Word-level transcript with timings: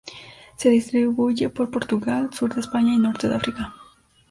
Se 0.57 0.67
distribuye 0.71 1.49
por 1.51 1.69
Portugal, 1.69 2.33
sur 2.33 2.51
de 2.51 2.59
España 2.59 2.91
y 2.91 2.97
Norte 2.97 3.29
de 3.29 3.35
África. 3.35 3.75